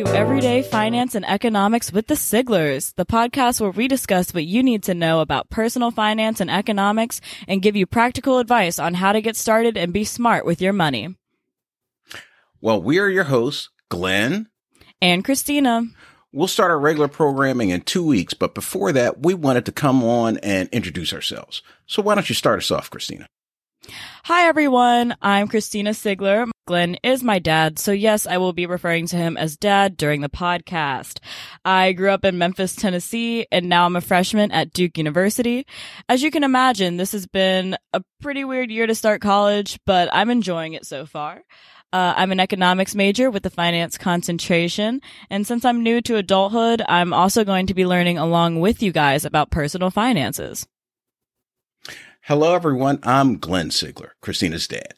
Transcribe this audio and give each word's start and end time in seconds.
To 0.00 0.06
Everyday 0.16 0.62
Finance 0.62 1.14
and 1.14 1.28
Economics 1.28 1.92
with 1.92 2.06
the 2.06 2.14
Siglers, 2.14 2.94
the 2.94 3.04
podcast 3.04 3.60
where 3.60 3.70
we 3.70 3.86
discuss 3.86 4.32
what 4.32 4.46
you 4.46 4.62
need 4.62 4.82
to 4.84 4.94
know 4.94 5.20
about 5.20 5.50
personal 5.50 5.90
finance 5.90 6.40
and 6.40 6.50
economics 6.50 7.20
and 7.46 7.60
give 7.60 7.76
you 7.76 7.84
practical 7.84 8.38
advice 8.38 8.78
on 8.78 8.94
how 8.94 9.12
to 9.12 9.20
get 9.20 9.36
started 9.36 9.76
and 9.76 9.92
be 9.92 10.04
smart 10.04 10.46
with 10.46 10.62
your 10.62 10.72
money. 10.72 11.14
Well, 12.62 12.80
we 12.80 12.98
are 12.98 13.10
your 13.10 13.24
hosts, 13.24 13.68
Glenn 13.90 14.48
and 15.02 15.22
Christina. 15.22 15.82
We'll 16.32 16.48
start 16.48 16.70
our 16.70 16.80
regular 16.80 17.08
programming 17.08 17.68
in 17.68 17.82
two 17.82 18.06
weeks, 18.06 18.32
but 18.32 18.54
before 18.54 18.92
that, 18.92 19.22
we 19.22 19.34
wanted 19.34 19.66
to 19.66 19.72
come 19.72 20.02
on 20.02 20.38
and 20.38 20.70
introduce 20.70 21.12
ourselves. 21.12 21.62
So 21.84 22.00
why 22.00 22.14
don't 22.14 22.30
you 22.30 22.34
start 22.34 22.60
us 22.60 22.70
off, 22.70 22.88
Christina? 22.88 23.26
Hi, 24.24 24.46
everyone. 24.46 25.16
I'm 25.20 25.48
Christina 25.48 25.90
Sigler. 25.90 26.48
Glenn 26.66 26.96
is 27.02 27.24
my 27.24 27.40
dad, 27.40 27.80
so 27.80 27.90
yes, 27.90 28.28
I 28.28 28.36
will 28.36 28.52
be 28.52 28.66
referring 28.66 29.08
to 29.08 29.16
him 29.16 29.36
as 29.36 29.56
dad 29.56 29.96
during 29.96 30.20
the 30.20 30.28
podcast. 30.28 31.18
I 31.64 31.92
grew 31.92 32.10
up 32.10 32.24
in 32.24 32.38
Memphis, 32.38 32.76
Tennessee, 32.76 33.48
and 33.50 33.68
now 33.68 33.86
I'm 33.86 33.96
a 33.96 34.00
freshman 34.00 34.52
at 34.52 34.72
Duke 34.72 34.98
University. 34.98 35.66
As 36.08 36.22
you 36.22 36.30
can 36.30 36.44
imagine, 36.44 36.96
this 36.96 37.10
has 37.10 37.26
been 37.26 37.76
a 37.92 38.04
pretty 38.20 38.44
weird 38.44 38.70
year 38.70 38.86
to 38.86 38.94
start 38.94 39.20
college, 39.20 39.80
but 39.84 40.08
I'm 40.12 40.30
enjoying 40.30 40.74
it 40.74 40.86
so 40.86 41.06
far. 41.06 41.42
Uh, 41.92 42.14
I'm 42.16 42.30
an 42.30 42.38
economics 42.38 42.94
major 42.94 43.32
with 43.32 43.44
a 43.46 43.50
finance 43.50 43.98
concentration. 43.98 45.00
And 45.28 45.44
since 45.44 45.64
I'm 45.64 45.82
new 45.82 46.00
to 46.02 46.16
adulthood, 46.16 46.82
I'm 46.88 47.12
also 47.12 47.44
going 47.44 47.66
to 47.66 47.74
be 47.74 47.84
learning 47.84 48.18
along 48.18 48.60
with 48.60 48.80
you 48.80 48.92
guys 48.92 49.24
about 49.24 49.50
personal 49.50 49.90
finances. 49.90 50.68
Hello, 52.30 52.54
everyone. 52.54 53.00
I'm 53.02 53.38
Glenn 53.38 53.70
Sigler, 53.70 54.10
Christina's 54.20 54.68
dad. 54.68 54.94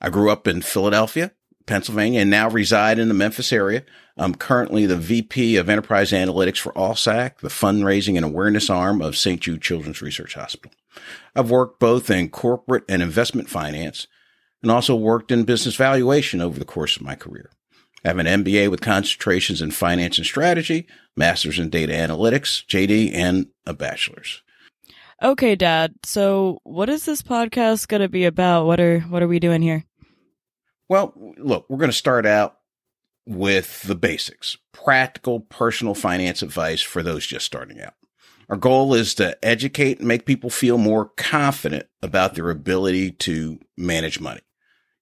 I 0.00 0.08
grew 0.08 0.30
up 0.30 0.48
in 0.48 0.62
Philadelphia, 0.62 1.32
Pennsylvania, 1.66 2.20
and 2.20 2.30
now 2.30 2.48
reside 2.48 2.98
in 2.98 3.08
the 3.08 3.14
Memphis 3.14 3.52
area. 3.52 3.84
I'm 4.16 4.34
currently 4.34 4.86
the 4.86 4.96
VP 4.96 5.58
of 5.58 5.68
Enterprise 5.68 6.12
Analytics 6.12 6.56
for 6.56 6.72
ALSAC, 6.72 7.40
the 7.40 7.48
fundraising 7.48 8.16
and 8.16 8.24
awareness 8.24 8.70
arm 8.70 9.02
of 9.02 9.18
St. 9.18 9.38
Jude 9.38 9.60
Children's 9.60 10.00
Research 10.00 10.32
Hospital. 10.32 10.72
I've 11.36 11.50
worked 11.50 11.78
both 11.78 12.08
in 12.08 12.30
corporate 12.30 12.84
and 12.88 13.02
investment 13.02 13.50
finance 13.50 14.06
and 14.62 14.70
also 14.70 14.96
worked 14.96 15.30
in 15.30 15.44
business 15.44 15.76
valuation 15.76 16.40
over 16.40 16.58
the 16.58 16.64
course 16.64 16.96
of 16.96 17.02
my 17.02 17.16
career. 17.16 17.50
I 18.02 18.08
have 18.08 18.18
an 18.18 18.44
MBA 18.44 18.70
with 18.70 18.80
concentrations 18.80 19.60
in 19.60 19.72
finance 19.72 20.16
and 20.16 20.26
strategy, 20.26 20.86
master's 21.18 21.58
in 21.58 21.68
data 21.68 21.92
analytics, 21.92 22.64
JD, 22.64 23.12
and 23.12 23.48
a 23.66 23.74
bachelor's. 23.74 24.40
Okay, 25.22 25.54
Dad. 25.54 25.94
So, 26.04 26.60
what 26.64 26.88
is 26.88 27.04
this 27.04 27.22
podcast 27.22 27.86
going 27.86 28.00
to 28.00 28.08
be 28.08 28.24
about? 28.24 28.66
What 28.66 28.80
are 28.80 29.00
what 29.00 29.22
are 29.22 29.28
we 29.28 29.38
doing 29.38 29.62
here? 29.62 29.84
Well, 30.88 31.14
look, 31.38 31.66
we're 31.68 31.78
going 31.78 31.90
to 31.90 31.96
start 31.96 32.26
out 32.26 32.58
with 33.24 33.82
the 33.82 33.94
basics, 33.94 34.58
practical 34.72 35.40
personal 35.40 35.94
finance 35.94 36.42
advice 36.42 36.82
for 36.82 37.02
those 37.02 37.26
just 37.26 37.46
starting 37.46 37.80
out. 37.80 37.94
Our 38.48 38.56
goal 38.56 38.94
is 38.94 39.14
to 39.14 39.42
educate 39.44 40.00
and 40.00 40.08
make 40.08 40.26
people 40.26 40.50
feel 40.50 40.76
more 40.76 41.06
confident 41.16 41.86
about 42.02 42.34
their 42.34 42.50
ability 42.50 43.12
to 43.12 43.60
manage 43.76 44.20
money. 44.20 44.42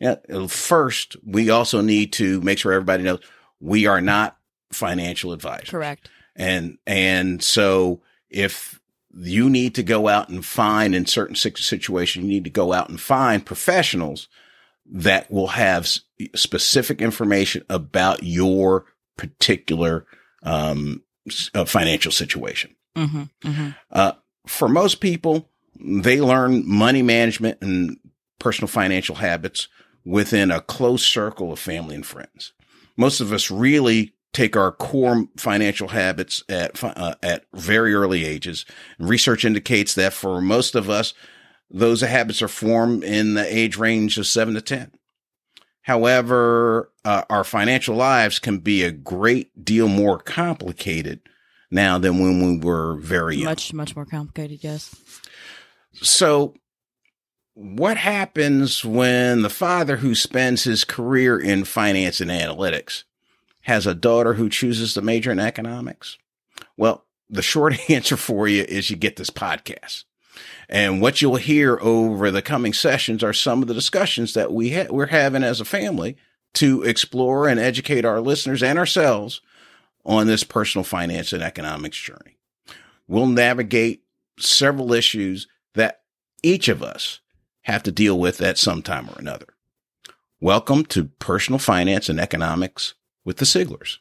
Yeah, 0.00 0.16
uh, 0.32 0.48
first, 0.48 1.16
we 1.24 1.48
also 1.48 1.80
need 1.80 2.12
to 2.14 2.40
make 2.40 2.58
sure 2.58 2.72
everybody 2.72 3.04
knows 3.04 3.20
we 3.60 3.86
are 3.86 4.00
not 4.00 4.36
financial 4.72 5.32
advisors. 5.32 5.70
Correct. 5.70 6.10
And 6.36 6.78
and 6.86 7.42
so 7.42 8.02
if 8.28 8.77
you 9.14 9.48
need 9.48 9.74
to 9.76 9.82
go 9.82 10.08
out 10.08 10.28
and 10.28 10.44
find 10.44 10.94
in 10.94 11.06
certain 11.06 11.34
situations, 11.34 12.22
you 12.22 12.28
need 12.28 12.44
to 12.44 12.50
go 12.50 12.72
out 12.72 12.88
and 12.88 13.00
find 13.00 13.44
professionals 13.44 14.28
that 14.90 15.30
will 15.30 15.48
have 15.48 15.88
specific 16.34 17.00
information 17.00 17.62
about 17.68 18.22
your 18.22 18.86
particular 19.16 20.06
um, 20.42 21.02
uh, 21.54 21.64
financial 21.64 22.12
situation. 22.12 22.74
Mm-hmm, 22.96 23.22
mm-hmm. 23.42 23.68
Uh, 23.90 24.12
for 24.46 24.68
most 24.68 25.00
people, 25.00 25.50
they 25.78 26.20
learn 26.20 26.66
money 26.66 27.02
management 27.02 27.58
and 27.60 27.98
personal 28.38 28.68
financial 28.68 29.16
habits 29.16 29.68
within 30.04 30.50
a 30.50 30.60
close 30.60 31.04
circle 31.04 31.52
of 31.52 31.58
family 31.58 31.94
and 31.94 32.06
friends. 32.06 32.52
Most 32.96 33.20
of 33.20 33.32
us 33.32 33.50
really 33.50 34.14
take 34.32 34.56
our 34.56 34.72
core 34.72 35.26
financial 35.36 35.88
habits 35.88 36.42
at 36.48 36.82
uh, 36.82 37.14
at 37.22 37.44
very 37.54 37.94
early 37.94 38.24
ages. 38.24 38.64
Research 38.98 39.44
indicates 39.44 39.94
that 39.94 40.12
for 40.12 40.40
most 40.40 40.74
of 40.74 40.90
us, 40.90 41.14
those 41.70 42.00
habits 42.00 42.42
are 42.42 42.48
formed 42.48 43.04
in 43.04 43.34
the 43.34 43.56
age 43.56 43.76
range 43.76 44.18
of 44.18 44.26
seven 44.26 44.54
to 44.54 44.60
ten. 44.60 44.92
However, 45.82 46.92
uh, 47.04 47.22
our 47.30 47.44
financial 47.44 47.96
lives 47.96 48.38
can 48.38 48.58
be 48.58 48.82
a 48.82 48.92
great 48.92 49.64
deal 49.64 49.88
more 49.88 50.18
complicated 50.18 51.20
now 51.70 51.96
than 51.98 52.18
when 52.18 52.42
we 52.42 52.58
were 52.58 52.96
very 52.96 53.36
young. 53.36 53.46
Much, 53.46 53.72
much 53.72 53.96
more 53.96 54.04
complicated, 54.04 54.62
yes. 54.62 54.94
So 55.94 56.54
what 57.54 57.96
happens 57.96 58.84
when 58.84 59.42
the 59.42 59.50
father 59.50 59.96
who 59.96 60.14
spends 60.14 60.64
his 60.64 60.84
career 60.84 61.38
in 61.38 61.64
finance 61.64 62.20
and 62.20 62.30
analytics 62.30 63.04
has 63.68 63.86
a 63.86 63.94
daughter 63.94 64.32
who 64.32 64.48
chooses 64.48 64.94
to 64.94 65.02
major 65.02 65.30
in 65.30 65.38
economics? 65.38 66.16
Well, 66.78 67.04
the 67.28 67.42
short 67.42 67.78
answer 67.90 68.16
for 68.16 68.48
you 68.48 68.62
is 68.62 68.88
you 68.88 68.96
get 68.96 69.16
this 69.16 69.28
podcast. 69.28 70.04
And 70.70 71.02
what 71.02 71.20
you'll 71.20 71.36
hear 71.36 71.78
over 71.82 72.30
the 72.30 72.40
coming 72.40 72.72
sessions 72.72 73.22
are 73.22 73.34
some 73.34 73.60
of 73.60 73.68
the 73.68 73.74
discussions 73.74 74.32
that 74.32 74.54
we 74.54 74.72
ha- 74.72 74.86
we're 74.88 75.08
having 75.08 75.42
as 75.42 75.60
a 75.60 75.66
family 75.66 76.16
to 76.54 76.82
explore 76.82 77.46
and 77.46 77.60
educate 77.60 78.06
our 78.06 78.22
listeners 78.22 78.62
and 78.62 78.78
ourselves 78.78 79.42
on 80.02 80.26
this 80.26 80.44
personal 80.44 80.82
finance 80.82 81.34
and 81.34 81.42
economics 81.42 81.98
journey. 81.98 82.38
We'll 83.06 83.26
navigate 83.26 84.02
several 84.38 84.94
issues 84.94 85.46
that 85.74 86.00
each 86.42 86.68
of 86.68 86.82
us 86.82 87.20
have 87.62 87.82
to 87.82 87.92
deal 87.92 88.18
with 88.18 88.40
at 88.40 88.56
some 88.56 88.80
time 88.80 89.10
or 89.10 89.18
another. 89.18 89.48
Welcome 90.40 90.86
to 90.86 91.04
Personal 91.18 91.58
Finance 91.58 92.08
and 92.08 92.18
Economics 92.18 92.94
with 93.28 93.36
the 93.36 93.44
Siglers. 93.44 93.98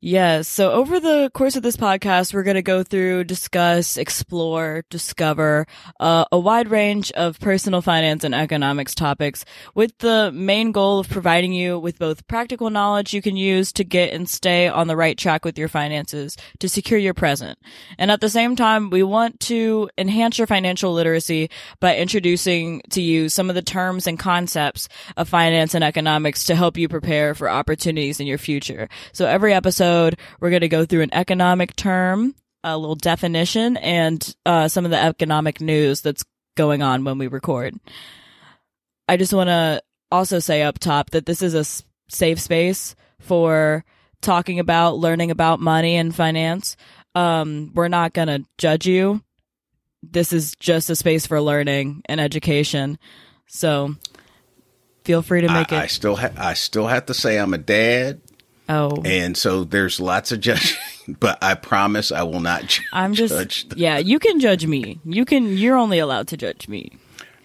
Yes. 0.00 0.48
So 0.48 0.72
over 0.72 1.00
the 1.00 1.30
course 1.32 1.56
of 1.56 1.62
this 1.62 1.76
podcast, 1.76 2.34
we're 2.34 2.42
going 2.42 2.56
to 2.56 2.62
go 2.62 2.82
through, 2.82 3.24
discuss, 3.24 3.96
explore, 3.96 4.84
discover 4.90 5.66
uh, 5.98 6.24
a 6.30 6.38
wide 6.38 6.70
range 6.70 7.10
of 7.12 7.40
personal 7.40 7.80
finance 7.80 8.24
and 8.24 8.34
economics 8.34 8.94
topics 8.94 9.44
with 9.74 9.96
the 9.98 10.30
main 10.32 10.72
goal 10.72 10.98
of 10.98 11.08
providing 11.08 11.52
you 11.52 11.78
with 11.78 11.98
both 11.98 12.26
practical 12.26 12.70
knowledge 12.70 13.14
you 13.14 13.22
can 13.22 13.36
use 13.36 13.72
to 13.72 13.84
get 13.84 14.12
and 14.12 14.28
stay 14.28 14.68
on 14.68 14.86
the 14.88 14.96
right 14.96 15.16
track 15.16 15.44
with 15.44 15.58
your 15.58 15.68
finances 15.68 16.36
to 16.58 16.68
secure 16.68 16.98
your 16.98 17.14
present. 17.14 17.58
And 17.98 18.10
at 18.10 18.20
the 18.20 18.30
same 18.30 18.56
time, 18.56 18.90
we 18.90 19.02
want 19.02 19.40
to 19.40 19.88
enhance 19.96 20.38
your 20.38 20.46
financial 20.46 20.92
literacy 20.92 21.50
by 21.80 21.96
introducing 21.96 22.82
to 22.90 23.00
you 23.00 23.28
some 23.28 23.48
of 23.48 23.54
the 23.54 23.62
terms 23.62 24.06
and 24.06 24.18
concepts 24.18 24.88
of 25.16 25.28
finance 25.28 25.74
and 25.74 25.84
economics 25.84 26.44
to 26.46 26.54
help 26.54 26.76
you 26.76 26.88
prepare 26.88 27.34
for 27.34 27.48
opportunities 27.48 28.20
in 28.20 28.26
your 28.26 28.38
future. 28.38 28.88
So 29.12 29.26
every 29.26 29.54
episode 29.54 29.77
episode, 29.78 30.18
we're 30.40 30.50
going 30.50 30.62
to 30.62 30.68
go 30.68 30.84
through 30.84 31.02
an 31.02 31.14
economic 31.14 31.76
term, 31.76 32.34
a 32.64 32.76
little 32.76 32.96
definition, 32.96 33.76
and 33.76 34.34
uh, 34.44 34.66
some 34.66 34.84
of 34.84 34.90
the 34.90 35.00
economic 35.00 35.60
news 35.60 36.00
that's 36.00 36.24
going 36.56 36.82
on 36.82 37.04
when 37.04 37.18
we 37.18 37.28
record. 37.28 37.78
I 39.08 39.16
just 39.16 39.32
want 39.32 39.48
to 39.48 39.80
also 40.10 40.40
say 40.40 40.62
up 40.62 40.80
top 40.80 41.10
that 41.10 41.26
this 41.26 41.42
is 41.42 41.54
a 41.54 41.64
safe 42.12 42.40
space 42.40 42.96
for 43.20 43.84
talking 44.20 44.58
about, 44.58 44.98
learning 44.98 45.30
about 45.30 45.60
money 45.60 45.96
and 45.96 46.14
finance. 46.14 46.76
Um, 47.14 47.70
we're 47.72 47.88
not 47.88 48.12
going 48.12 48.28
to 48.28 48.44
judge 48.58 48.86
you. 48.86 49.22
This 50.02 50.32
is 50.32 50.56
just 50.58 50.90
a 50.90 50.96
space 50.96 51.26
for 51.26 51.40
learning 51.40 52.02
and 52.06 52.20
education. 52.20 52.98
So 53.46 53.94
feel 55.04 55.22
free 55.22 55.42
to 55.42 55.48
make 55.48 55.72
I, 55.72 55.76
it. 55.76 55.82
I 55.82 55.86
still 55.86 56.16
ha- 56.16 56.32
I 56.36 56.54
still 56.54 56.86
have 56.88 57.06
to 57.06 57.14
say 57.14 57.38
I'm 57.38 57.54
a 57.54 57.58
dad. 57.58 58.20
Oh. 58.68 59.02
And 59.04 59.36
so 59.36 59.64
there's 59.64 59.98
lots 59.98 60.30
of 60.32 60.40
judging, 60.40 60.76
but 61.20 61.38
I 61.42 61.54
promise 61.54 62.12
I 62.12 62.22
will 62.22 62.40
not 62.40 62.66
ju- 62.66 62.82
I'm 62.92 63.14
just, 63.14 63.76
yeah, 63.76 63.98
you 63.98 64.18
can 64.18 64.40
judge 64.40 64.66
me. 64.66 65.00
You 65.04 65.24
can, 65.24 65.56
you're 65.56 65.76
only 65.76 65.98
allowed 65.98 66.28
to 66.28 66.36
judge 66.36 66.68
me. 66.68 66.92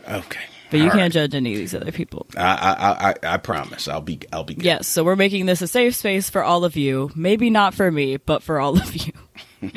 Okay. 0.08 0.42
But 0.70 0.80
you 0.80 0.86
All 0.86 0.92
can't 0.92 1.02
right. 1.02 1.12
judge 1.12 1.36
any 1.36 1.54
of 1.54 1.60
these 1.60 1.76
other 1.76 1.92
people. 1.92 2.26
I, 2.36 2.42
I, 2.42 3.10
I, 3.10 3.34
I 3.36 3.38
promise. 3.38 3.88
I'll 3.88 4.02
be, 4.02 4.22
I'll 4.34 4.44
be. 4.44 4.56
Good. 4.56 4.66
Yes. 4.66 4.88
So 4.88 5.04
we're 5.04 5.16
making 5.16 5.46
this 5.46 5.62
a 5.62 5.68
safe 5.68 5.96
space 5.96 6.32
for 6.32 6.44
all 6.44 6.66
of 6.66 6.76
you. 6.76 7.12
Maybe 7.16 7.52
not 7.52 7.76
for 7.76 7.92
me, 7.92 8.18
but 8.18 8.42
for 8.42 8.60
all 8.60 8.80
of 8.80 8.96
you. 8.96 9.14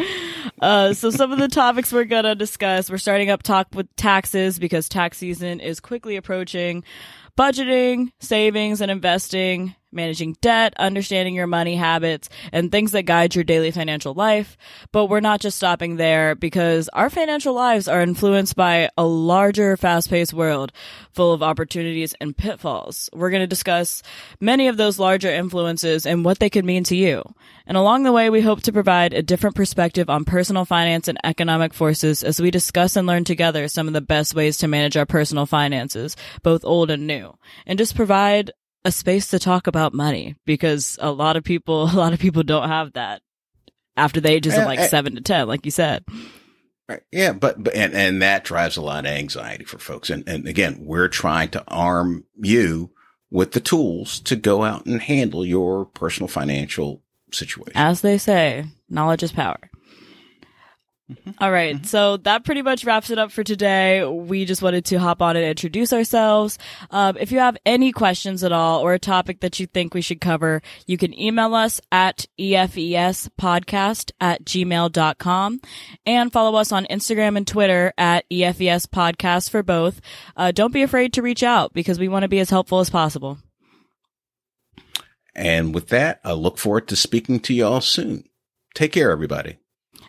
uh, 0.62 0.94
so 0.94 1.10
some 1.10 1.32
of 1.32 1.38
the 1.38 1.49
topics 1.49 1.92
we're 1.92 2.04
gonna 2.04 2.34
discuss. 2.34 2.90
We're 2.90 2.96
starting 2.96 3.28
up 3.28 3.42
talk 3.42 3.69
with 3.75 3.94
taxes 3.96 4.58
because 4.58 4.88
tax 4.88 5.19
season 5.19 5.60
is 5.60 5.81
quickly 5.81 6.16
approaching 6.16 6.82
budgeting, 7.37 8.10
savings 8.20 8.81
and 8.81 8.90
investing, 8.90 9.75
managing 9.92 10.36
debt, 10.40 10.74
understanding 10.78 11.34
your 11.34 11.46
money 11.46 11.76
habits, 11.76 12.28
and 12.52 12.70
things 12.70 12.92
that 12.92 13.02
guide 13.04 13.34
your 13.34 13.44
daily 13.44 13.70
financial 13.70 14.14
life. 14.14 14.56
But 14.92 15.06
we're 15.06 15.20
not 15.20 15.40
just 15.40 15.56
stopping 15.56 15.96
there 15.96 16.34
because 16.34 16.88
our 16.92 17.10
financial 17.10 17.54
lives 17.54 17.88
are 17.88 18.02
influenced 18.02 18.56
by 18.56 18.90
a 18.96 19.04
larger, 19.04 19.76
fast-paced 19.76 20.34
world 20.34 20.72
full 21.12 21.32
of 21.32 21.42
opportunities 21.42 22.14
and 22.20 22.36
pitfalls. 22.36 23.08
We're 23.12 23.30
going 23.30 23.42
to 23.42 23.46
discuss 23.46 24.02
many 24.40 24.68
of 24.68 24.76
those 24.76 24.98
larger 24.98 25.30
influences 25.30 26.06
and 26.06 26.24
what 26.24 26.38
they 26.38 26.50
could 26.50 26.64
mean 26.64 26.84
to 26.84 26.96
you. 26.96 27.22
And 27.66 27.76
along 27.76 28.04
the 28.04 28.12
way, 28.12 28.30
we 28.30 28.42
hope 28.42 28.62
to 28.62 28.72
provide 28.72 29.12
a 29.12 29.22
different 29.22 29.56
perspective 29.56 30.08
on 30.08 30.24
personal 30.24 30.64
finance 30.64 31.08
and 31.08 31.18
economic 31.24 31.74
forces 31.74 32.22
as 32.22 32.40
we 32.40 32.50
discuss 32.50 32.96
and 32.96 33.06
learn 33.06 33.24
together 33.24 33.66
some 33.66 33.88
of 33.88 33.94
the 33.94 34.00
best 34.00 34.34
ways 34.34 34.58
to 34.58 34.68
manage 34.68 34.96
our 34.96 35.06
personal 35.06 35.46
finances, 35.46 36.16
both 36.42 36.64
old 36.64 36.90
and 36.90 37.06
new, 37.06 37.36
and 37.66 37.78
just 37.78 37.96
provide 37.96 38.52
a 38.86 38.92
space 38.92 39.26
to 39.28 39.38
talk 39.40 39.66
about 39.66 39.92
money 39.92 40.36
because 40.46 40.96
a 41.02 41.10
lot 41.10 41.36
of 41.36 41.42
people, 41.42 41.82
a 41.92 41.96
lot 41.96 42.12
of 42.12 42.20
people 42.20 42.42
don't 42.42 42.68
have 42.68 42.92
that 42.92 43.20
after 43.96 44.20
the 44.20 44.30
ages 44.30 44.54
of 44.54 44.60
eh, 44.60 44.66
like 44.66 44.78
eh. 44.78 44.86
seven 44.86 45.16
to 45.16 45.20
10, 45.20 45.48
like 45.48 45.64
you 45.64 45.70
said. 45.70 46.04
Right. 46.88 47.02
Yeah. 47.10 47.32
But, 47.32 47.62
but, 47.62 47.74
and, 47.74 47.94
and 47.94 48.22
that 48.22 48.44
drives 48.44 48.76
a 48.76 48.82
lot 48.82 49.04
of 49.04 49.10
anxiety 49.10 49.64
for 49.64 49.78
folks. 49.78 50.08
And, 50.08 50.26
and 50.28 50.46
again, 50.46 50.78
we're 50.80 51.08
trying 51.08 51.48
to 51.50 51.64
arm 51.66 52.24
you 52.36 52.92
with 53.28 53.52
the 53.52 53.60
tools 53.60 54.20
to 54.20 54.36
go 54.36 54.62
out 54.62 54.86
and 54.86 55.02
handle 55.02 55.44
your 55.44 55.86
personal 55.86 56.28
financial 56.28 57.02
situation. 57.32 57.72
As 57.74 58.02
they 58.02 58.18
say, 58.18 58.66
knowledge 58.88 59.24
is 59.24 59.32
power. 59.32 59.58
Mm-hmm. 61.10 61.30
All 61.38 61.52
right, 61.52 61.76
mm-hmm. 61.76 61.84
So 61.84 62.16
that 62.18 62.44
pretty 62.44 62.62
much 62.62 62.84
wraps 62.84 63.10
it 63.10 63.18
up 63.18 63.30
for 63.30 63.44
today. 63.44 64.04
We 64.04 64.44
just 64.44 64.60
wanted 64.60 64.84
to 64.86 64.98
hop 64.98 65.22
on 65.22 65.36
and 65.36 65.44
introduce 65.44 65.92
ourselves. 65.92 66.58
Um, 66.90 67.16
if 67.18 67.30
you 67.30 67.38
have 67.38 67.56
any 67.64 67.92
questions 67.92 68.42
at 68.42 68.50
all 68.50 68.80
or 68.80 68.92
a 68.92 68.98
topic 68.98 69.40
that 69.40 69.60
you 69.60 69.66
think 69.66 69.94
we 69.94 70.00
should 70.00 70.20
cover, 70.20 70.62
you 70.84 70.98
can 70.98 71.16
email 71.18 71.54
us 71.54 71.80
at 71.92 72.26
efespodcast 72.40 74.10
at 74.20 74.44
gmail.com 74.44 75.60
and 76.04 76.32
follow 76.32 76.58
us 76.58 76.72
on 76.72 76.86
Instagram 76.86 77.36
and 77.36 77.46
Twitter 77.46 77.92
at 77.96 78.28
EFES 78.28 78.86
podcast 78.88 79.50
for 79.50 79.62
both. 79.62 80.00
Uh, 80.36 80.50
don't 80.50 80.72
be 80.72 80.82
afraid 80.82 81.12
to 81.12 81.22
reach 81.22 81.44
out 81.44 81.72
because 81.72 82.00
we 82.00 82.08
want 82.08 82.24
to 82.24 82.28
be 82.28 82.40
as 82.40 82.50
helpful 82.50 82.80
as 82.80 82.90
possible. 82.90 83.38
And 85.36 85.72
with 85.72 85.88
that, 85.88 86.18
I 86.24 86.32
look 86.32 86.58
forward 86.58 86.88
to 86.88 86.96
speaking 86.96 87.38
to 87.40 87.54
you 87.54 87.66
all 87.66 87.80
soon. 87.80 88.24
Take 88.74 88.92
care, 88.92 89.12
everybody. 89.12 89.58